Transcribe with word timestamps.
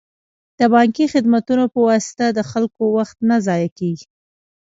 د 0.59 0.61
بانکي 0.73 1.05
خدمتونو 1.13 1.65
په 1.73 1.79
واسطه 1.87 2.25
د 2.31 2.39
خلکو 2.51 2.83
وخت 2.97 3.17
نه 3.29 3.35
ضایع 3.47 3.69
کیږي. 3.79 4.05